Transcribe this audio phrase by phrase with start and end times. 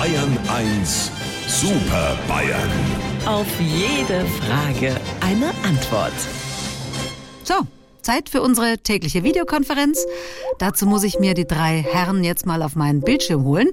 [0.00, 1.10] Bayern 1
[1.46, 2.70] Super Bayern.
[3.26, 6.14] Auf jede Frage eine Antwort.
[7.44, 7.66] So,
[8.00, 10.06] Zeit für unsere tägliche Videokonferenz.
[10.58, 13.68] Dazu muss ich mir die drei Herren jetzt mal auf meinen Bildschirm holen.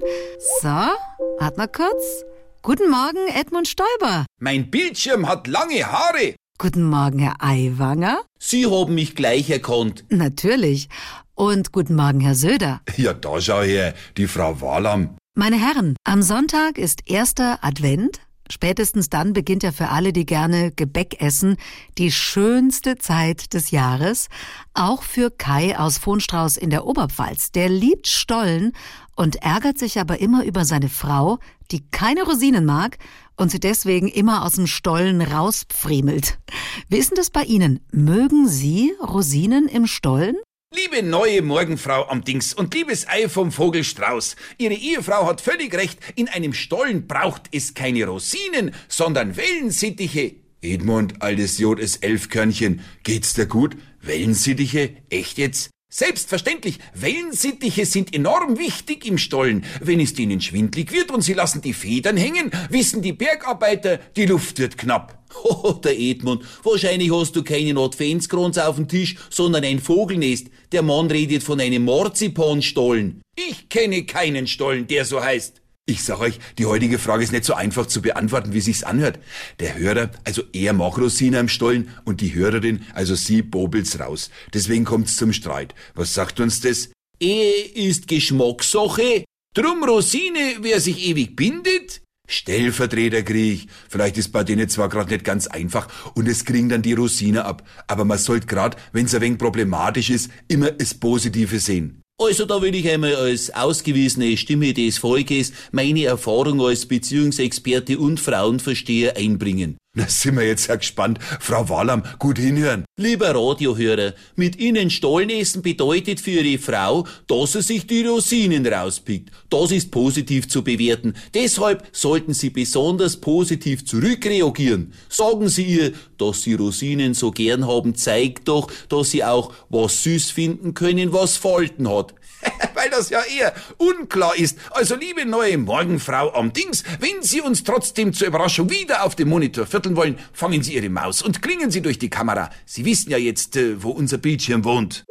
[0.60, 2.26] So, warte mal kurz.
[2.60, 4.26] Guten Morgen, Edmund Stoiber.
[4.38, 6.34] Mein Bildschirm hat lange Haare.
[6.58, 8.20] Guten Morgen, Herr Aiwanger.
[8.38, 10.04] Sie haben mich gleich erkannt.
[10.10, 10.90] Natürlich.
[11.34, 12.82] Und guten Morgen, Herr Söder.
[12.98, 15.16] Ja, da schau her, die Frau Wahlam.
[15.38, 18.18] Meine Herren, am Sonntag ist erster Advent.
[18.50, 21.56] Spätestens dann beginnt ja für alle, die gerne Gebäck essen,
[21.96, 24.30] die schönste Zeit des Jahres.
[24.74, 27.52] Auch für Kai aus Vonstrauß in der Oberpfalz.
[27.52, 28.72] Der liebt Stollen
[29.14, 31.38] und ärgert sich aber immer über seine Frau,
[31.70, 32.98] die keine Rosinen mag
[33.36, 36.40] und sie deswegen immer aus dem Stollen rauspfriemelt.
[36.88, 37.78] Wie ist denn das bei Ihnen?
[37.92, 40.34] Mögen Sie Rosinen im Stollen?
[40.74, 45.98] Liebe neue Morgenfrau am Dings und liebes Ei vom Vogelstrauß, Ihre Ehefrau hat völlig recht,
[46.14, 50.34] in einem Stollen braucht es keine Rosinen, sondern Wellensittiche.
[50.60, 52.82] Edmund, altes Jod, ist Elfkörnchen.
[53.02, 53.76] Geht's dir gut?
[54.02, 54.96] Wellensittiche?
[55.08, 55.70] Echt jetzt?
[55.90, 59.64] Selbstverständlich, Wellensittiche sind enorm wichtig im Stollen.
[59.80, 64.26] Wenn es denen schwindlig wird und sie lassen die Federn hängen, wissen die Bergarbeiter, die
[64.26, 65.17] Luft wird knapp.
[65.44, 70.48] Oh, der Edmund, wahrscheinlich hast du keinen Adventskranz auf dem Tisch, sondern ein Vogelnest.
[70.72, 73.20] Der Mann redet von einem Marzipanstollen.
[73.36, 75.60] Ich kenne keinen Stollen, der so heißt.
[75.86, 79.18] Ich sag euch, die heutige Frage ist nicht so einfach zu beantworten, wie sich's anhört.
[79.58, 84.28] Der Hörer, also er mag Rosina im Stollen und die Hörerin, also sie, bobelt's raus.
[84.52, 85.74] Deswegen kommt's zum Streit.
[85.94, 86.90] Was sagt uns das?
[87.20, 89.24] Ehe ist Geschmackssache.
[89.54, 93.68] Drum Rosine, wer sich ewig bindet, Stellvertreterkrieg.
[93.88, 97.44] Vielleicht ist bei denen zwar gerade nicht ganz einfach und es kriegen dann die Rosine
[97.44, 102.02] ab, aber man sollte gerade, wenn's ein wenig problematisch ist, immer das Positive sehen.
[102.20, 108.18] Also da will ich einmal als ausgewiesene Stimme des Volkes meine Erfahrung als Beziehungsexperte und
[108.18, 109.78] Frauenversteher einbringen.
[109.98, 111.18] Na, sind wir jetzt ja gespannt.
[111.40, 112.84] Frau Wallam, gut hinhören.
[112.96, 119.30] Lieber Radiohörer, mit Ihnen Stollenessen bedeutet für Ihre Frau, dass sie sich die Rosinen rauspickt.
[119.50, 121.14] Das ist positiv zu bewerten.
[121.34, 124.92] Deshalb sollten Sie besonders positiv zurückreagieren.
[125.08, 130.04] Sagen Sie ihr, dass Sie Rosinen so gern haben, zeigt doch, dass Sie auch was
[130.04, 132.14] süß finden können, was Falten hat.
[132.88, 134.56] Weil das ja eher unklar ist.
[134.70, 139.28] Also liebe neue Morgenfrau am Dings, wenn Sie uns trotzdem zur Überraschung wieder auf dem
[139.28, 142.48] Monitor vierteln wollen, fangen Sie Ihre Maus und klingen Sie durch die Kamera.
[142.64, 145.04] Sie wissen ja jetzt, äh, wo unser Bildschirm wohnt.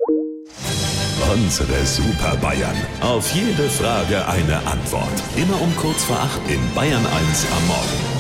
[1.31, 2.75] Unsere Super Bayern.
[3.01, 5.13] Auf jede Frage eine Antwort.
[5.35, 8.16] Immer um kurz vor acht in Bayern 1 am Morgen.